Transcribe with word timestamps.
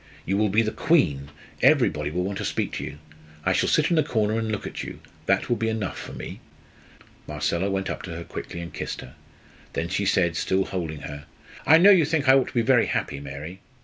You 0.25 0.35
will 0.35 0.49
be 0.49 0.63
the 0.63 0.71
queen 0.71 1.29
everybody 1.61 2.09
will 2.09 2.23
want 2.23 2.39
to 2.39 2.43
speak 2.43 2.71
to 2.73 2.83
you. 2.83 2.97
I 3.45 3.53
shall 3.53 3.69
sit 3.69 3.91
in 3.91 3.99
a 3.99 4.03
corner 4.03 4.39
and 4.39 4.51
look 4.51 4.65
at 4.65 4.81
you 4.83 4.99
that 5.27 5.47
will 5.47 5.57
be 5.57 5.69
enough 5.69 5.95
for 5.99 6.13
me." 6.13 6.39
Marcella 7.27 7.69
went 7.69 7.87
up 7.87 8.01
to 8.05 8.15
her 8.15 8.23
quickly 8.23 8.61
and 8.61 8.73
kissed 8.73 9.01
her, 9.01 9.13
then 9.73 9.89
she 9.89 10.07
said, 10.07 10.35
still 10.35 10.65
holding 10.65 11.01
her 11.01 11.25
"I 11.67 11.77
know 11.77 11.91
you 11.91 12.05
think 12.05 12.27
I 12.27 12.33
ought 12.33 12.47
to 12.47 12.53
be 12.55 12.63
very 12.63 12.87
happy, 12.87 13.19
Mary!" 13.19 13.59